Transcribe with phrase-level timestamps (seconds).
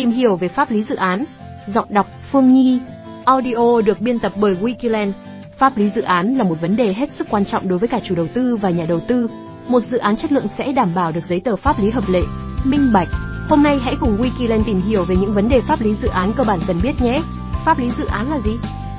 [0.00, 1.24] Tìm hiểu về pháp lý dự án.
[1.66, 2.80] Giọng đọc Phương Nhi.
[3.24, 5.12] Audio được biên tập bởi Wikiland.
[5.58, 8.00] Pháp lý dự án là một vấn đề hết sức quan trọng đối với cả
[8.04, 9.30] chủ đầu tư và nhà đầu tư.
[9.68, 12.20] Một dự án chất lượng sẽ đảm bảo được giấy tờ pháp lý hợp lệ,
[12.64, 13.08] minh bạch.
[13.48, 16.32] Hôm nay hãy cùng Wikiland tìm hiểu về những vấn đề pháp lý dự án
[16.36, 17.22] cơ bản cần biết nhé.
[17.64, 18.52] Pháp lý dự án là gì?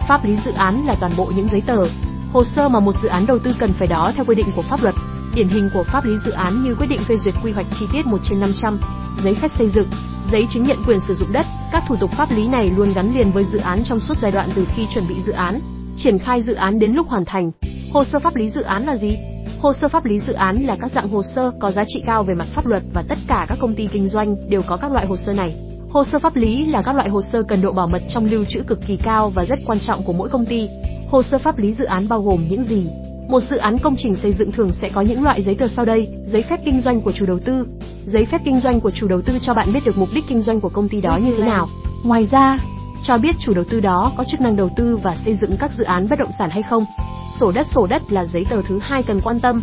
[0.08, 1.88] Pháp lý dự án là toàn bộ những giấy tờ,
[2.34, 4.62] hồ sơ mà một dự án đầu tư cần phải đó theo quy định của
[4.62, 4.96] pháp luật.
[5.36, 7.86] Điển hình của pháp lý dự án như quyết định phê duyệt quy hoạch chi
[7.94, 8.80] tiết 1 trên 500,
[9.24, 9.88] giấy phép xây dựng,
[10.32, 11.46] giấy chứng nhận quyền sử dụng đất.
[11.72, 14.32] Các thủ tục pháp lý này luôn gắn liền với dự án trong suốt giai
[14.32, 15.60] đoạn từ khi chuẩn bị dự án,
[15.98, 17.52] triển khai dự án đến lúc hoàn thành.
[17.94, 19.18] Hồ sơ pháp lý dự án là gì?
[19.62, 22.24] Hồ sơ pháp lý dự án là các dạng hồ sơ có giá trị cao
[22.24, 24.92] về mặt pháp luật và tất cả các công ty kinh doanh đều có các
[24.92, 25.56] loại hồ sơ này.
[25.90, 28.46] Hồ sơ pháp lý là các loại hồ sơ cần độ bảo mật trong lưu
[28.50, 30.70] trữ cực kỳ cao và rất quan trọng của mỗi công ty.
[31.10, 32.86] Hồ sơ pháp lý dự án bao gồm những gì?
[33.30, 35.86] Một dự án công trình xây dựng thường sẽ có những loại giấy tờ sau
[35.86, 37.68] đây: giấy phép kinh doanh của chủ đầu tư.
[38.06, 40.42] Giấy phép kinh doanh của chủ đầu tư cho bạn biết được mục đích kinh
[40.42, 41.68] doanh của công ty đó như thế nào.
[42.04, 42.60] Ngoài ra,
[43.04, 45.72] cho biết chủ đầu tư đó có chức năng đầu tư và xây dựng các
[45.78, 46.86] dự án bất động sản hay không.
[47.40, 49.62] Sổ đất sổ đất là giấy tờ thứ hai cần quan tâm.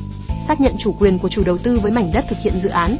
[0.48, 2.96] Xác nhận chủ quyền của chủ đầu tư với mảnh đất thực hiện dự án.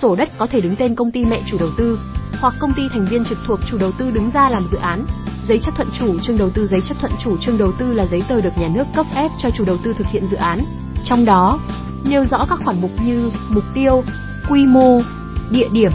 [0.00, 1.98] Sổ đất có thể đứng tên công ty mẹ chủ đầu tư
[2.40, 5.06] hoặc công ty thành viên trực thuộc chủ đầu tư đứng ra làm dự án.
[5.48, 8.06] Giấy chấp thuận chủ trương đầu tư Giấy chấp thuận chủ trương đầu tư là
[8.06, 10.64] giấy tờ được nhà nước cấp phép cho chủ đầu tư thực hiện dự án.
[11.04, 11.60] Trong đó,
[12.04, 14.02] nêu rõ các khoản mục như mục tiêu,
[14.52, 15.00] quy mô,
[15.50, 15.92] địa điểm,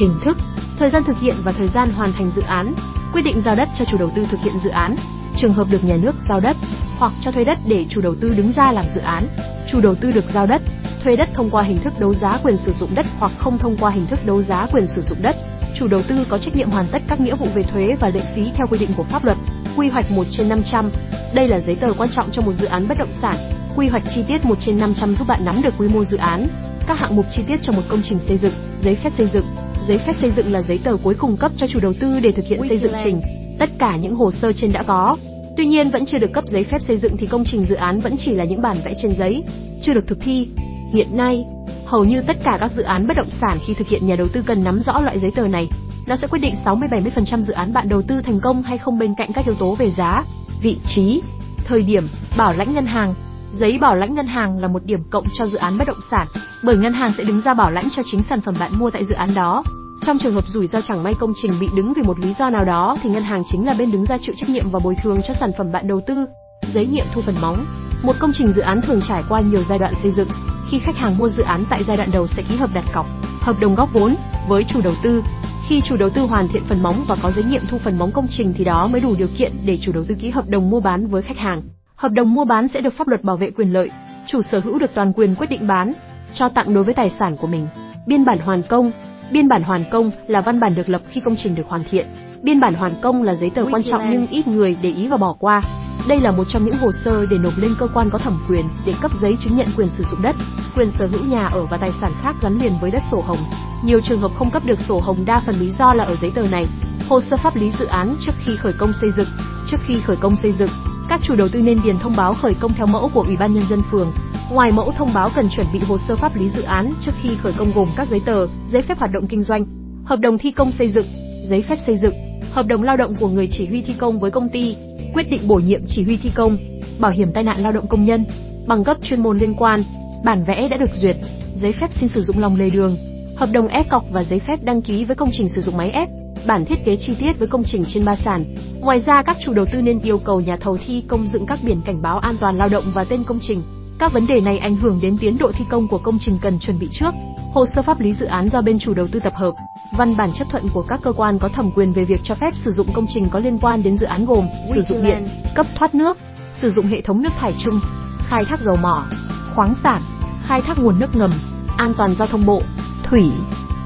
[0.00, 0.36] hình thức,
[0.78, 2.74] thời gian thực hiện và thời gian hoàn thành dự án,
[3.12, 4.96] quyết định giao đất cho chủ đầu tư thực hiện dự án,
[5.36, 6.56] trường hợp được nhà nước giao đất
[6.98, 9.26] hoặc cho thuê đất để chủ đầu tư đứng ra làm dự án.
[9.70, 10.62] Chủ đầu tư được giao đất,
[11.04, 13.76] thuê đất thông qua hình thức đấu giá quyền sử dụng đất hoặc không thông
[13.76, 15.36] qua hình thức đấu giá quyền sử dụng đất
[15.74, 18.20] chủ đầu tư có trách nhiệm hoàn tất các nghĩa vụ về thuế và lệ
[18.34, 19.38] phí theo quy định của pháp luật.
[19.76, 20.90] Quy hoạch 1 trên 500.
[21.34, 23.36] Đây là giấy tờ quan trọng cho một dự án bất động sản.
[23.76, 26.48] Quy hoạch chi tiết 1 trên 500 giúp bạn nắm được quy mô dự án,
[26.88, 29.46] các hạng mục chi tiết cho một công trình xây dựng, giấy phép xây dựng.
[29.88, 32.32] Giấy phép xây dựng là giấy tờ cuối cùng cấp cho chủ đầu tư để
[32.32, 33.20] thực hiện xây dựng trình.
[33.58, 35.16] Tất cả những hồ sơ trên đã có,
[35.56, 38.00] Tuy nhiên vẫn chưa được cấp giấy phép xây dựng thì công trình dự án
[38.00, 39.42] vẫn chỉ là những bản vẽ trên giấy,
[39.82, 40.48] chưa được thực thi.
[40.92, 41.44] Hiện nay,
[41.88, 44.28] Hầu như tất cả các dự án bất động sản khi thực hiện nhà đầu
[44.28, 45.68] tư cần nắm rõ loại giấy tờ này.
[46.06, 49.14] Nó sẽ quyết định 60-70% dự án bạn đầu tư thành công hay không bên
[49.14, 50.24] cạnh các yếu tố về giá,
[50.62, 51.20] vị trí,
[51.64, 53.14] thời điểm, bảo lãnh ngân hàng.
[53.52, 56.26] Giấy bảo lãnh ngân hàng là một điểm cộng cho dự án bất động sản,
[56.62, 59.04] bởi ngân hàng sẽ đứng ra bảo lãnh cho chính sản phẩm bạn mua tại
[59.04, 59.62] dự án đó.
[60.02, 62.50] Trong trường hợp rủi ro chẳng may công trình bị đứng vì một lý do
[62.50, 64.96] nào đó thì ngân hàng chính là bên đứng ra chịu trách nhiệm và bồi
[65.02, 66.26] thường cho sản phẩm bạn đầu tư.
[66.74, 67.66] Giấy nghiệm thu phần móng.
[68.02, 70.28] Một công trình dự án thường trải qua nhiều giai đoạn xây dựng,
[70.70, 73.06] khi khách hàng mua dự án tại giai đoạn đầu sẽ ký hợp đặt cọc,
[73.40, 74.16] hợp đồng góp vốn
[74.48, 75.22] với chủ đầu tư.
[75.68, 78.10] Khi chủ đầu tư hoàn thiện phần móng và có giấy nghiệm thu phần móng
[78.14, 80.70] công trình thì đó mới đủ điều kiện để chủ đầu tư ký hợp đồng
[80.70, 81.62] mua bán với khách hàng.
[81.98, 83.90] Hợp đồng mua bán sẽ được pháp luật bảo vệ quyền lợi,
[84.26, 85.92] chủ sở hữu được toàn quyền quyết định bán,
[86.34, 87.66] cho tặng đối với tài sản của mình.
[88.06, 88.90] Biên bản hoàn công
[89.30, 92.06] Biên bản hoàn công là văn bản được lập khi công trình được hoàn thiện.
[92.42, 95.16] Biên bản hoàn công là giấy tờ quan trọng nhưng ít người để ý và
[95.16, 95.62] bỏ qua.
[96.08, 98.64] Đây là một trong những hồ sơ để nộp lên cơ quan có thẩm quyền
[98.86, 100.36] để cấp giấy chứng nhận quyền sử dụng đất,
[100.76, 103.38] quyền sở hữu nhà ở và tài sản khác gắn liền với đất sổ hồng.
[103.84, 106.32] Nhiều trường hợp không cấp được sổ hồng đa phần lý do là ở giấy
[106.34, 106.66] tờ này.
[107.08, 109.28] Hồ sơ pháp lý dự án trước khi khởi công xây dựng.
[109.66, 110.70] Trước khi khởi công xây dựng,
[111.08, 113.54] các chủ đầu tư nên điền thông báo khởi công theo mẫu của Ủy ban
[113.54, 114.12] nhân dân phường.
[114.50, 117.28] Ngoài mẫu thông báo cần chuẩn bị hồ sơ pháp lý dự án trước khi
[117.42, 119.66] khởi công gồm các giấy tờ, giấy phép hoạt động kinh doanh,
[120.04, 121.06] hợp đồng thi công xây dựng,
[121.48, 122.14] giấy phép xây dựng,
[122.52, 124.76] hợp đồng lao động của người chỉ huy thi công với công ty,
[125.14, 126.58] quyết định bổ nhiệm chỉ huy thi công,
[126.98, 128.24] bảo hiểm tai nạn lao động công nhân,
[128.66, 129.82] bằng cấp chuyên môn liên quan,
[130.24, 131.16] bản vẽ đã được duyệt,
[131.60, 132.96] giấy phép xin sử dụng lòng lề đường,
[133.36, 135.90] hợp đồng ép cọc và giấy phép đăng ký với công trình sử dụng máy
[135.90, 136.08] ép,
[136.48, 138.44] bản thiết kế chi tiết với công trình trên ba sàn.
[138.80, 141.58] Ngoài ra các chủ đầu tư nên yêu cầu nhà thầu thi công dựng các
[141.62, 143.62] biển cảnh báo an toàn lao động và tên công trình.
[143.98, 146.58] Các vấn đề này ảnh hưởng đến tiến độ thi công của công trình cần
[146.58, 147.14] chuẩn bị trước.
[147.54, 149.54] Hồ sơ pháp lý dự án do bên chủ đầu tư tập hợp,
[149.98, 152.50] văn bản chấp thuận của các cơ quan có thẩm quyền về việc cho phép
[152.64, 154.44] sử dụng công trình có liên quan đến dự án gồm
[154.74, 156.16] sử dụng điện, cấp thoát nước,
[156.60, 157.80] sử dụng hệ thống nước thải chung,
[158.28, 159.06] khai thác dầu mỏ,
[159.54, 160.02] khoáng sản,
[160.42, 161.30] khai thác nguồn nước ngầm,
[161.76, 162.62] an toàn giao thông bộ,
[163.04, 163.24] thủy,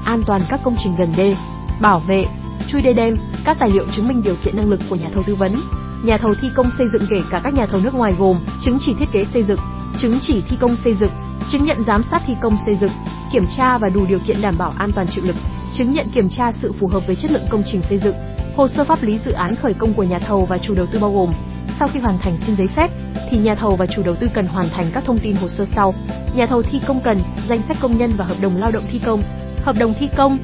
[0.05, 1.35] an toàn các công trình gần đê,
[1.81, 2.25] bảo vệ,
[2.73, 5.23] chui đê đêm, các tài liệu chứng minh điều kiện năng lực của nhà thầu
[5.23, 5.61] tư vấn.
[6.03, 8.77] Nhà thầu thi công xây dựng kể cả các nhà thầu nước ngoài gồm chứng
[8.85, 9.59] chỉ thiết kế xây dựng,
[9.97, 11.11] chứng chỉ thi công xây dựng,
[11.51, 12.91] chứng nhận giám sát thi công xây dựng,
[13.33, 15.35] kiểm tra và đủ điều kiện đảm bảo an toàn chịu lực,
[15.73, 18.15] chứng nhận kiểm tra sự phù hợp với chất lượng công trình xây dựng,
[18.55, 20.99] hồ sơ pháp lý dự án khởi công của nhà thầu và chủ đầu tư
[20.99, 21.33] bao gồm
[21.79, 22.91] sau khi hoàn thành xin giấy phép
[23.31, 25.65] thì nhà thầu và chủ đầu tư cần hoàn thành các thông tin hồ sơ
[25.75, 25.93] sau.
[26.35, 27.19] Nhà thầu thi công cần
[27.49, 29.23] danh sách công nhân và hợp đồng lao động thi công,
[29.63, 30.37] hợp đồng thi công,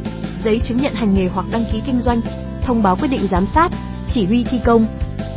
[0.43, 2.21] giấy chứng nhận hành nghề hoặc đăng ký kinh doanh,
[2.65, 3.69] thông báo quyết định giám sát,
[4.13, 4.85] chỉ huy thi công,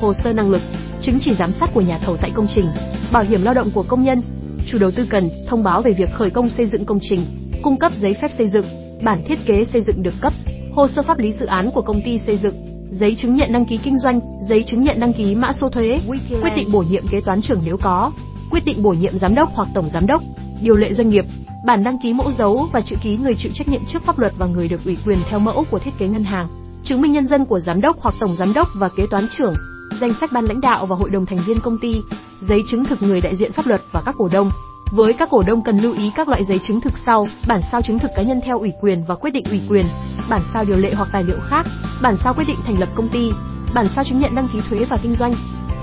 [0.01, 0.63] hồ sơ năng lực,
[1.03, 2.67] chứng chỉ giám sát của nhà thầu tại công trình,
[3.13, 4.23] bảo hiểm lao động của công nhân.
[4.67, 7.25] Chủ đầu tư cần thông báo về việc khởi công xây dựng công trình,
[7.63, 8.67] cung cấp giấy phép xây dựng,
[9.03, 10.33] bản thiết kế xây dựng được cấp,
[10.73, 12.55] hồ sơ pháp lý dự án của công ty xây dựng,
[12.91, 16.01] giấy chứng nhận đăng ký kinh doanh, giấy chứng nhận đăng ký mã số thuế,
[16.43, 18.13] quyết định bổ nhiệm kế toán trưởng nếu có,
[18.51, 20.23] quyết định bổ nhiệm giám đốc hoặc tổng giám đốc,
[20.63, 21.25] điều lệ doanh nghiệp,
[21.65, 24.33] bản đăng ký mẫu dấu và chữ ký người chịu trách nhiệm trước pháp luật
[24.39, 26.49] và người được ủy quyền theo mẫu của thiết kế ngân hàng,
[26.85, 29.55] chứng minh nhân dân của giám đốc hoặc tổng giám đốc và kế toán trưởng,
[30.01, 31.95] danh sách ban lãnh đạo và hội đồng thành viên công ty,
[32.41, 34.51] giấy chứng thực người đại diện pháp luật và các cổ đông.
[34.93, 37.83] Với các cổ đông cần lưu ý các loại giấy chứng thực sau: bản sao
[37.83, 39.87] chứng thực cá nhân theo ủy quyền và quyết định ủy quyền,
[40.29, 41.67] bản sao điều lệ hoặc tài liệu khác,
[42.03, 43.31] bản sao quyết định thành lập công ty,
[43.75, 45.35] bản sao chứng nhận đăng ký thuế và kinh doanh.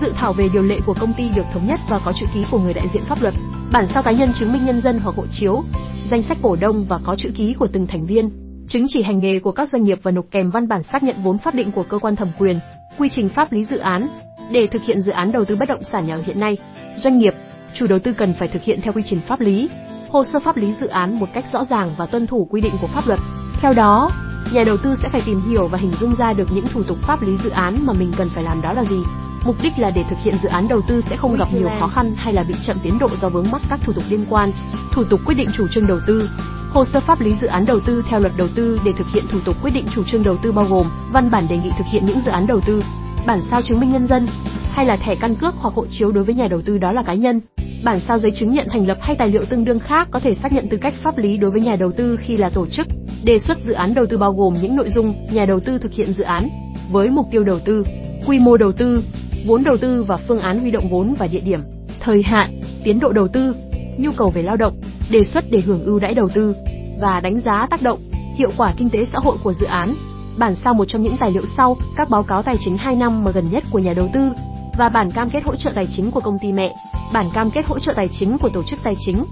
[0.01, 2.45] Dự thảo về điều lệ của công ty được thống nhất và có chữ ký
[2.51, 3.33] của người đại diện pháp luật,
[3.71, 5.63] bản sao cá nhân chứng minh nhân dân hoặc hộ chiếu,
[6.11, 8.29] danh sách cổ đông và có chữ ký của từng thành viên,
[8.67, 11.23] chứng chỉ hành nghề của các doanh nghiệp và nộp kèm văn bản xác nhận
[11.23, 12.59] vốn pháp định của cơ quan thẩm quyền,
[12.97, 14.07] quy trình pháp lý dự án.
[14.51, 16.57] Để thực hiện dự án đầu tư bất động sản nhà ở hiện nay,
[16.97, 17.33] doanh nghiệp,
[17.73, 19.69] chủ đầu tư cần phải thực hiện theo quy trình pháp lý,
[20.09, 22.73] hồ sơ pháp lý dự án một cách rõ ràng và tuân thủ quy định
[22.81, 23.19] của pháp luật.
[23.61, 24.11] Theo đó,
[24.53, 26.97] nhà đầu tư sẽ phải tìm hiểu và hình dung ra được những thủ tục
[27.01, 28.99] pháp lý dự án mà mình cần phải làm đó là gì.
[29.45, 31.87] Mục đích là để thực hiện dự án đầu tư sẽ không gặp nhiều khó
[31.87, 34.51] khăn hay là bị chậm tiến độ do vướng mắc các thủ tục liên quan.
[34.93, 36.29] Thủ tục quyết định chủ trương đầu tư,
[36.69, 39.23] Hồ sơ pháp lý dự án đầu tư theo luật đầu tư để thực hiện
[39.31, 41.87] thủ tục quyết định chủ trương đầu tư bao gồm văn bản đề nghị thực
[41.91, 42.83] hiện những dự án đầu tư,
[43.25, 44.27] bản sao chứng minh nhân dân
[44.71, 47.03] hay là thẻ căn cước hoặc hộ chiếu đối với nhà đầu tư đó là
[47.03, 47.41] cá nhân,
[47.83, 50.35] bản sao giấy chứng nhận thành lập hay tài liệu tương đương khác có thể
[50.35, 52.87] xác nhận tư cách pháp lý đối với nhà đầu tư khi là tổ chức.
[53.23, 55.93] Đề xuất dự án đầu tư bao gồm những nội dung nhà đầu tư thực
[55.93, 56.49] hiện dự án
[56.91, 57.85] với mục tiêu đầu tư,
[58.27, 59.03] quy mô đầu tư,
[59.45, 61.59] vốn đầu tư và phương án huy động vốn và địa điểm,
[61.99, 63.55] thời hạn, tiến độ đầu tư,
[63.97, 64.81] nhu cầu về lao động,
[65.11, 66.55] đề xuất để hưởng ưu đãi đầu tư
[67.01, 67.99] và đánh giá tác động,
[68.35, 69.93] hiệu quả kinh tế xã hội của dự án.
[70.37, 73.23] Bản sao một trong những tài liệu sau, các báo cáo tài chính 2 năm
[73.23, 74.29] mà gần nhất của nhà đầu tư
[74.77, 76.75] và bản cam kết hỗ trợ tài chính của công ty mẹ,
[77.13, 79.23] bản cam kết hỗ trợ tài chính của tổ chức tài chính,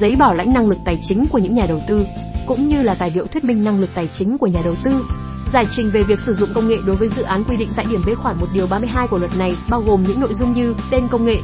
[0.00, 2.06] giấy bảo lãnh năng lực tài chính của những nhà đầu tư,
[2.46, 5.04] cũng như là tài liệu thuyết minh năng lực tài chính của nhà đầu tư.
[5.52, 7.86] Giải trình về việc sử dụng công nghệ đối với dự án quy định tại
[7.90, 10.74] điểm B khoản 1 điều 32 của luật này bao gồm những nội dung như
[10.90, 11.36] tên công nghệ,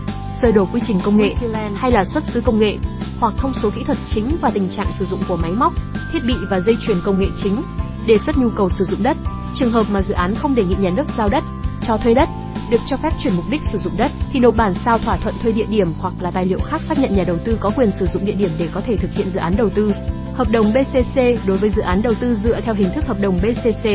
[0.43, 1.35] sơ đồ quy trình công nghệ
[1.75, 2.79] hay là xuất xứ công nghệ,
[3.21, 5.73] hoặc thông số kỹ thuật chính và tình trạng sử dụng của máy móc,
[6.13, 7.63] thiết bị và dây chuyền công nghệ chính,
[8.07, 9.17] đề xuất nhu cầu sử dụng đất,
[9.55, 11.45] trường hợp mà dự án không đề nghị nhà nước giao đất,
[11.87, 12.29] cho thuê đất,
[12.71, 15.35] được cho phép chuyển mục đích sử dụng đất thì nộp bản sao thỏa thuận
[15.43, 17.91] thuê địa điểm hoặc là tài liệu khác xác nhận nhà đầu tư có quyền
[17.99, 19.93] sử dụng địa điểm để có thể thực hiện dự án đầu tư.
[20.35, 23.39] Hợp đồng BCC đối với dự án đầu tư dựa theo hình thức hợp đồng
[23.43, 23.91] BCC,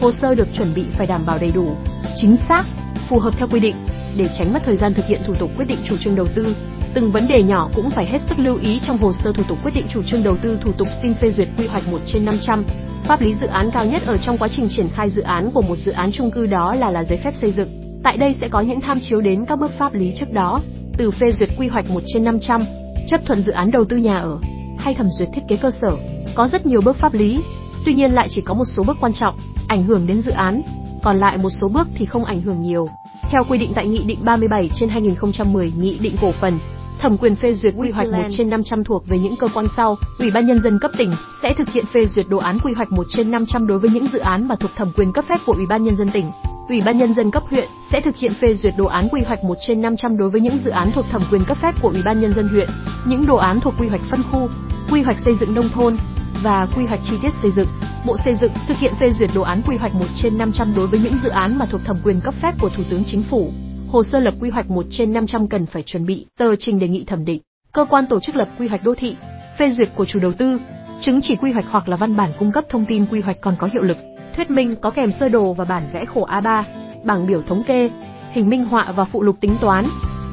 [0.00, 1.76] hồ sơ được chuẩn bị phải đảm bảo đầy đủ,
[2.16, 2.64] chính xác,
[3.08, 3.76] phù hợp theo quy định
[4.16, 6.56] để tránh mất thời gian thực hiện thủ tục quyết định chủ trương đầu tư.
[6.94, 9.58] Từng vấn đề nhỏ cũng phải hết sức lưu ý trong hồ sơ thủ tục
[9.62, 12.24] quyết định chủ trương đầu tư thủ tục xin phê duyệt quy hoạch 1 trên
[12.24, 12.64] 500.
[13.08, 15.62] Pháp lý dự án cao nhất ở trong quá trình triển khai dự án của
[15.62, 18.00] một dự án chung cư đó là là giấy phép xây dựng.
[18.02, 20.60] Tại đây sẽ có những tham chiếu đến các bước pháp lý trước đó,
[20.98, 22.64] từ phê duyệt quy hoạch 1 trên 500,
[23.06, 24.38] chấp thuận dự án đầu tư nhà ở,
[24.78, 25.96] hay thẩm duyệt thiết kế cơ sở.
[26.34, 27.40] Có rất nhiều bước pháp lý,
[27.84, 29.34] tuy nhiên lại chỉ có một số bước quan trọng,
[29.68, 30.62] ảnh hưởng đến dự án,
[31.02, 32.88] còn lại một số bước thì không ảnh hưởng nhiều.
[33.30, 36.58] Theo quy định tại Nghị định 37 trên 2010 Nghị định cổ phần,
[37.06, 39.96] thẩm quyền phê duyệt quy hoạch 1 trên 500 thuộc về những cơ quan sau,
[40.18, 42.92] Ủy ban nhân dân cấp tỉnh sẽ thực hiện phê duyệt đồ án quy hoạch
[42.92, 45.52] 1 trên 500 đối với những dự án mà thuộc thẩm quyền cấp phép của
[45.52, 46.30] Ủy ban nhân dân tỉnh.
[46.68, 49.44] Ủy ban nhân dân cấp huyện sẽ thực hiện phê duyệt đồ án quy hoạch
[49.44, 52.02] 1 trên 500 đối với những dự án thuộc thẩm quyền cấp phép của Ủy
[52.04, 52.68] ban nhân dân huyện,
[53.06, 54.48] những đồ án thuộc quy hoạch phân khu,
[54.90, 55.96] quy hoạch xây dựng nông thôn
[56.42, 57.68] và quy hoạch chi tiết xây dựng.
[58.06, 60.86] Bộ Xây dựng thực hiện phê duyệt đồ án quy hoạch 1 trên 500 đối
[60.86, 63.52] với những dự án mà thuộc thẩm quyền cấp phép của Thủ tướng Chính phủ.
[63.88, 66.88] Hồ sơ lập quy hoạch 1 trên 500 cần phải chuẩn bị tờ trình đề
[66.88, 67.40] nghị thẩm định.
[67.72, 69.16] Cơ quan tổ chức lập quy hoạch đô thị,
[69.58, 70.58] phê duyệt của chủ đầu tư,
[71.00, 73.54] chứng chỉ quy hoạch hoặc là văn bản cung cấp thông tin quy hoạch còn
[73.58, 73.96] có hiệu lực.
[74.36, 76.62] Thuyết minh có kèm sơ đồ và bản vẽ khổ A3,
[77.04, 77.90] bảng biểu thống kê,
[78.32, 79.84] hình minh họa và phụ lục tính toán.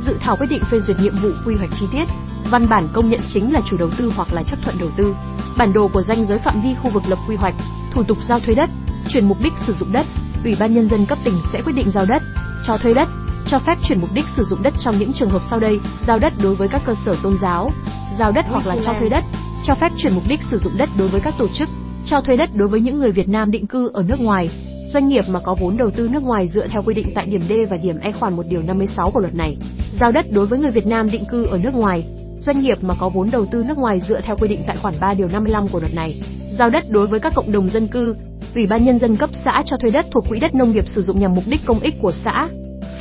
[0.05, 2.05] Dự thảo quyết định phê duyệt nhiệm vụ quy hoạch chi tiết.
[2.51, 5.15] Văn bản công nhận chính là chủ đầu tư hoặc là chấp thuận đầu tư.
[5.57, 7.55] Bản đồ của danh giới phạm vi khu vực lập quy hoạch,
[7.93, 8.69] thủ tục giao thuê đất,
[9.09, 10.05] chuyển mục đích sử dụng đất.
[10.43, 12.23] Ủy ban nhân dân cấp tỉnh sẽ quyết định giao đất,
[12.63, 13.07] cho thuê đất,
[13.47, 16.19] cho phép chuyển mục đích sử dụng đất trong những trường hợp sau đây: giao
[16.19, 17.71] đất đối với các cơ sở tôn giáo,
[18.19, 19.23] giao đất hoặc là cho thuê đất,
[19.63, 21.69] cho phép chuyển mục đích sử dụng đất đối với các tổ chức,
[22.05, 24.49] cho thuê đất đối với những người Việt Nam định cư ở nước ngoài,
[24.89, 27.41] doanh nghiệp mà có vốn đầu tư nước ngoài dựa theo quy định tại điểm
[27.49, 29.57] D và điểm E khoản 1 điều 56 của luật này.
[29.99, 32.03] Giao đất đối với người Việt Nam định cư ở nước ngoài,
[32.39, 34.93] doanh nghiệp mà có vốn đầu tư nước ngoài dựa theo quy định tại khoản
[34.99, 36.21] 3 điều 55 của luật này.
[36.57, 38.15] Giao đất đối với các cộng đồng dân cư,
[38.55, 41.01] Ủy ban nhân dân cấp xã cho thuê đất thuộc quỹ đất nông nghiệp sử
[41.01, 42.47] dụng nhằm mục đích công ích của xã,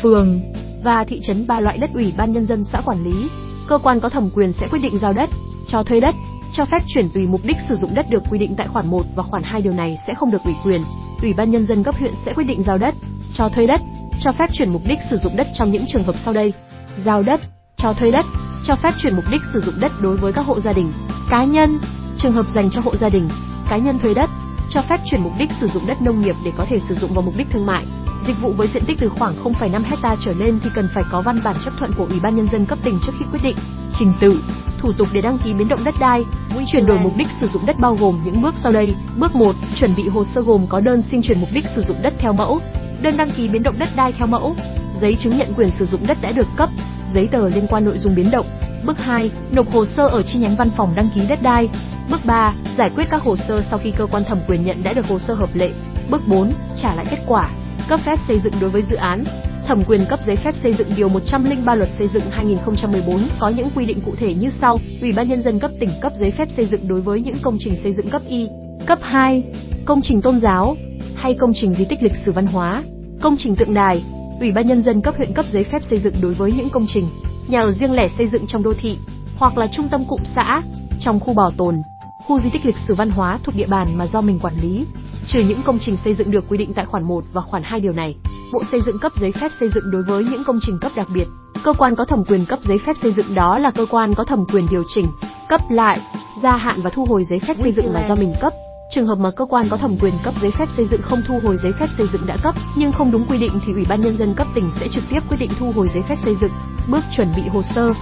[0.02, 0.40] phường
[0.84, 3.28] và thị trấn ba loại đất Ủy ban nhân dân xã quản lý.
[3.68, 5.30] Cơ quan có thẩm quyền sẽ quyết định giao đất,
[5.68, 6.14] cho thuê đất,
[6.52, 9.02] cho phép chuyển tùy mục đích sử dụng đất được quy định tại khoản 1
[9.16, 10.80] và khoản 2 điều này sẽ không được ủy quyền.
[11.22, 12.94] Ủy ban nhân dân cấp huyện sẽ quyết định giao đất,
[13.34, 13.80] cho thuê đất,
[14.20, 16.52] cho phép chuyển mục đích sử dụng đất trong những trường hợp sau đây:
[17.04, 17.40] giao đất,
[17.76, 18.24] cho thuê đất,
[18.66, 20.92] cho phép chuyển mục đích sử dụng đất đối với các hộ gia đình,
[21.30, 21.78] cá nhân,
[22.18, 23.28] trường hợp dành cho hộ gia đình,
[23.68, 24.30] cá nhân thuê đất,
[24.70, 27.12] cho phép chuyển mục đích sử dụng đất nông nghiệp để có thể sử dụng
[27.14, 27.84] vào mục đích thương mại.
[28.26, 31.22] Dịch vụ với diện tích từ khoảng 0,5 hecta trở lên thì cần phải có
[31.22, 33.56] văn bản chấp thuận của Ủy ban nhân dân cấp tỉnh trước khi quyết định.
[33.98, 34.42] Trình tự,
[34.78, 36.24] thủ tục để đăng ký biến động đất đai,
[36.72, 38.94] chuyển đổi mục đích sử dụng đất bao gồm những bước sau đây.
[39.16, 41.96] Bước 1, chuẩn bị hồ sơ gồm có đơn xin chuyển mục đích sử dụng
[42.02, 42.60] đất theo mẫu,
[43.00, 44.56] đơn đăng ký biến động đất đai theo mẫu,
[45.00, 46.68] giấy chứng nhận quyền sử dụng đất đã được cấp,
[47.14, 48.46] giấy tờ liên quan nội dung biến động.
[48.84, 51.68] Bước 2, nộp hồ sơ ở chi nhánh văn phòng đăng ký đất đai.
[52.10, 54.92] Bước 3, giải quyết các hồ sơ sau khi cơ quan thẩm quyền nhận đã
[54.92, 55.70] được hồ sơ hợp lệ.
[56.10, 56.52] Bước 4,
[56.82, 57.50] trả lại kết quả.
[57.88, 59.24] Cấp phép xây dựng đối với dự án.
[59.66, 63.68] Thẩm quyền cấp giấy phép xây dựng điều 103 Luật xây dựng 2014 có những
[63.74, 66.48] quy định cụ thể như sau: Ủy ban nhân dân cấp tỉnh cấp giấy phép
[66.56, 68.48] xây dựng đối với những công trình xây dựng cấp Y,
[68.86, 69.44] cấp 2,
[69.84, 70.76] công trình tôn giáo
[71.14, 72.82] hay công trình di tích lịch sử văn hóa,
[73.20, 74.02] công trình tượng đài.
[74.40, 76.86] Ủy ban nhân dân cấp huyện cấp giấy phép xây dựng đối với những công
[76.94, 77.08] trình
[77.48, 78.96] nhà ở riêng lẻ xây dựng trong đô thị
[79.36, 80.62] hoặc là trung tâm cụm xã,
[81.00, 81.82] trong khu bảo tồn,
[82.26, 84.84] khu di tích lịch sử văn hóa thuộc địa bàn mà do mình quản lý,
[85.26, 87.80] trừ những công trình xây dựng được quy định tại khoản 1 và khoản 2
[87.80, 88.16] điều này.
[88.52, 91.06] Bộ Xây dựng cấp giấy phép xây dựng đối với những công trình cấp đặc
[91.14, 91.24] biệt.
[91.64, 94.24] Cơ quan có thẩm quyền cấp giấy phép xây dựng đó là cơ quan có
[94.24, 95.06] thẩm quyền điều chỉnh,
[95.48, 96.00] cấp lại,
[96.42, 98.52] gia hạn và thu hồi giấy phép xây dựng mà do mình cấp.
[98.94, 101.40] Trường hợp mà cơ quan có thẩm quyền cấp giấy phép xây dựng không thu
[101.42, 104.00] hồi giấy phép xây dựng đã cấp, nhưng không đúng quy định thì Ủy ban
[104.00, 106.52] nhân dân cấp tỉnh sẽ trực tiếp quyết định thu hồi giấy phép xây dựng.
[106.88, 107.92] Bước chuẩn bị hồ sơ.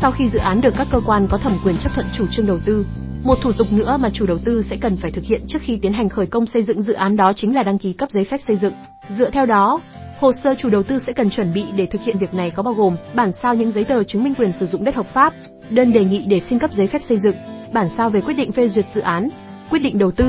[0.00, 2.46] Sau khi dự án được các cơ quan có thẩm quyền chấp thuận chủ trương
[2.46, 2.84] đầu tư,
[3.24, 5.78] một thủ tục nữa mà chủ đầu tư sẽ cần phải thực hiện trước khi
[5.82, 8.24] tiến hành khởi công xây dựng dự án đó chính là đăng ký cấp giấy
[8.24, 8.72] phép xây dựng.
[9.18, 9.80] Dựa theo đó,
[10.20, 12.62] hồ sơ chủ đầu tư sẽ cần chuẩn bị để thực hiện việc này có
[12.62, 15.34] bao gồm bản sao những giấy tờ chứng minh quyền sử dụng đất hợp pháp,
[15.70, 17.36] đơn đề nghị để xin cấp giấy phép xây dựng,
[17.72, 19.28] bản sao về quyết định phê duyệt dự án,
[19.70, 20.26] quyết định đầu tư,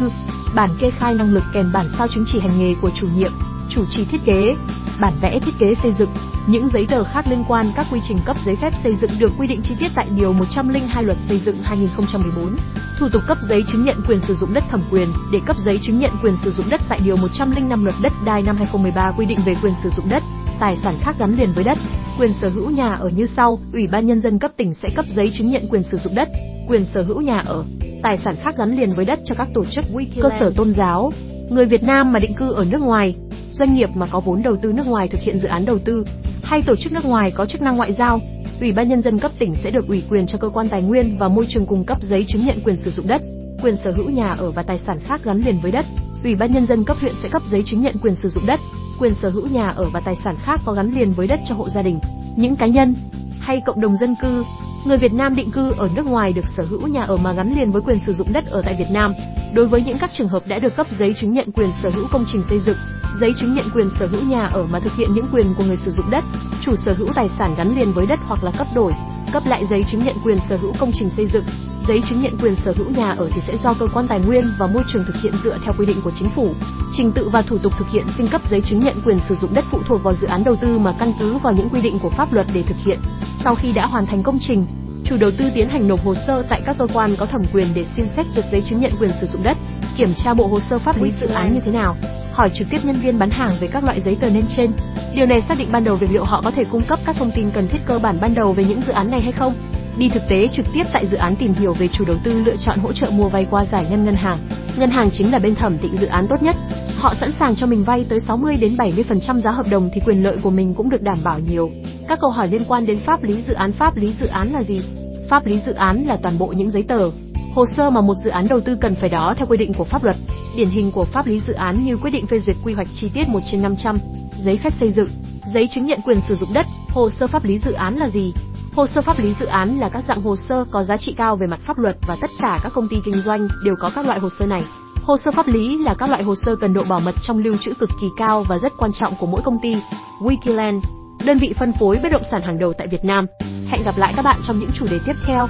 [0.56, 3.32] bản kê khai năng lực kèm bản sao chứng chỉ hành nghề của chủ nhiệm,
[3.70, 4.56] chủ trì thiết kế,
[5.02, 6.10] bản vẽ thiết kế xây dựng,
[6.48, 9.32] những giấy tờ khác liên quan các quy trình cấp giấy phép xây dựng được
[9.38, 12.56] quy định chi tiết tại điều 102 Luật xây dựng 2014.
[13.00, 15.08] Thủ tục cấp giấy chứng nhận quyền sử dụng đất thẩm quyền.
[15.32, 18.42] Để cấp giấy chứng nhận quyền sử dụng đất tại điều 105 Luật đất đai
[18.42, 20.24] năm 2013 quy định về quyền sử dụng đất,
[20.60, 21.78] tài sản khác gắn liền với đất,
[22.20, 25.06] quyền sở hữu nhà ở như sau, Ủy ban nhân dân cấp tỉnh sẽ cấp
[25.16, 26.30] giấy chứng nhận quyền sử dụng đất,
[26.68, 27.64] quyền sở hữu nhà ở,
[28.04, 29.86] tài sản khác gắn liền với đất cho các tổ chức,
[30.22, 31.12] cơ sở tôn giáo,
[31.50, 33.16] người Việt Nam mà định cư ở nước ngoài,
[33.52, 36.04] doanh nghiệp mà có vốn đầu tư nước ngoài thực hiện dự án đầu tư,
[36.44, 38.20] hay tổ chức nước ngoài có chức năng ngoại giao,
[38.62, 41.18] Ủy ban nhân dân cấp tỉnh sẽ được ủy quyền cho cơ quan tài nguyên
[41.18, 43.22] và môi trường cung cấp giấy chứng nhận quyền sử dụng đất,
[43.64, 45.86] quyền sở hữu nhà ở và tài sản khác gắn liền với đất.
[46.24, 48.60] Ủy ban nhân dân cấp huyện sẽ cấp giấy chứng nhận quyền sử dụng đất,
[49.00, 51.56] quyền sở hữu nhà ở và tài sản khác có gắn liền với đất cho
[51.56, 52.00] hộ gia đình,
[52.36, 52.96] những cá nhân
[53.40, 54.44] hay cộng đồng dân cư
[54.86, 57.56] Người Việt Nam định cư ở nước ngoài được sở hữu nhà ở mà gắn
[57.56, 59.14] liền với quyền sử dụng đất ở tại Việt Nam.
[59.54, 62.08] Đối với những các trường hợp đã được cấp giấy chứng nhận quyền sở hữu
[62.12, 62.78] công trình xây dựng,
[63.22, 65.78] giấy chứng nhận quyền sở hữu nhà ở mà thực hiện những quyền của người
[65.78, 66.24] sử dụng đất,
[66.62, 68.94] chủ sở hữu tài sản gắn liền với đất hoặc là cấp đổi,
[69.34, 71.44] cấp lại giấy chứng nhận quyền sở hữu công trình xây dựng,
[71.88, 74.54] giấy chứng nhận quyền sở hữu nhà ở thì sẽ do cơ quan tài nguyên
[74.60, 76.54] và môi trường thực hiện dựa theo quy định của chính phủ.
[76.98, 79.54] Trình tự và thủ tục thực hiện xin cấp giấy chứng nhận quyền sử dụng
[79.54, 82.00] đất phụ thuộc vào dự án đầu tư mà căn cứ vào những quy định
[82.00, 83.00] của pháp luật để thực hiện.
[83.44, 84.66] Sau khi đã hoàn thành công trình,
[85.06, 87.68] chủ đầu tư tiến hành nộp hồ sơ tại các cơ quan có thẩm quyền
[87.74, 89.58] để xin xét duyệt giấy chứng nhận quyền sử dụng đất,
[89.98, 91.96] kiểm tra bộ hồ sơ pháp lý dự án như thế nào,
[92.32, 94.72] hỏi trực tiếp nhân viên bán hàng về các loại giấy tờ nêu trên.
[95.16, 97.32] Điều này xác định ban đầu việc liệu họ có thể cung cấp các thông
[97.36, 99.54] tin cần thiết cơ bản ban đầu về những dự án này hay không.
[99.98, 102.56] Đi thực tế trực tiếp tại dự án tìm hiểu về chủ đầu tư lựa
[102.66, 104.38] chọn hỗ trợ mua vay qua giải ngân ngân hàng.
[104.78, 106.56] Ngân hàng chính là bên thẩm định dự án tốt nhất.
[106.98, 110.24] Họ sẵn sàng cho mình vay tới 60 đến 70% giá hợp đồng thì quyền
[110.24, 111.70] lợi của mình cũng được đảm bảo nhiều.
[112.08, 114.64] Các câu hỏi liên quan đến pháp lý dự án pháp lý dự án là
[114.64, 114.82] gì?
[115.30, 117.12] Pháp lý dự án là toàn bộ những giấy tờ,
[117.56, 119.84] hồ sơ mà một dự án đầu tư cần phải đó theo quy định của
[119.84, 120.16] pháp luật.
[120.56, 123.10] Điển hình của pháp lý dự án như quyết định phê duyệt quy hoạch chi
[123.14, 124.00] tiết 1 trên 500,
[124.44, 125.10] giấy phép xây dựng,
[125.54, 128.34] giấy chứng nhận quyền sử dụng đất, hồ sơ pháp lý dự án là gì?
[128.76, 131.36] Hồ sơ pháp lý dự án là các dạng hồ sơ có giá trị cao
[131.36, 134.06] về mặt pháp luật và tất cả các công ty kinh doanh đều có các
[134.06, 134.64] loại hồ sơ này.
[135.04, 137.56] Hồ sơ pháp lý là các loại hồ sơ cần độ bảo mật trong lưu
[137.62, 139.76] trữ cực kỳ cao và rất quan trọng của mỗi công ty.
[140.20, 140.82] Wikiland,
[141.26, 143.26] đơn vị phân phối bất động sản hàng đầu tại Việt Nam.
[143.68, 145.48] Hẹn gặp lại các bạn trong những chủ đề tiếp theo.